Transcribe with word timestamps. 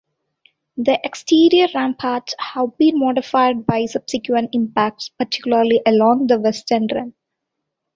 The 0.77 0.99
exterior 1.05 1.67
ramparts 1.75 2.33
have 2.39 2.75
been 2.79 2.97
modified 2.97 3.67
by 3.67 3.85
subsequent 3.85 4.49
impacts, 4.53 5.09
particularly 5.09 5.79
along 5.85 6.25
the 6.25 6.39
western 6.39 6.87
rim. 6.91 7.13